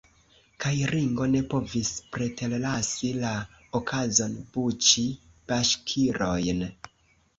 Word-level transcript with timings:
Kaj 0.63 0.71
Ringo 0.91 1.25
ne 1.33 1.41
povis 1.51 1.91
preterlasi 2.15 3.11
la 3.25 3.35
okazon 3.83 4.35
buĉi 4.57 5.05
baŝkirojn. 5.53 6.65